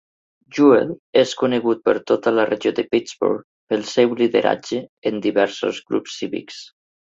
Jewell 0.57 0.93
és 1.21 1.33
conegut 1.41 1.83
per 1.89 1.95
tota 2.13 2.33
la 2.39 2.45
regió 2.53 2.73
de 2.79 2.87
Pittsburgh 2.95 3.45
pel 3.75 3.85
seu 3.93 4.17
lideratge 4.23 4.83
en 5.13 5.23
diversos 5.29 5.85
grups 5.93 6.19
cívics. 6.19 6.61